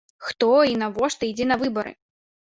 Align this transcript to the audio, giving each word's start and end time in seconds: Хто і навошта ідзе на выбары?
Хто 0.27 0.47
і 0.69 0.79
навошта 0.83 1.27
ідзе 1.31 1.45
на 1.51 1.57
выбары? 1.65 1.91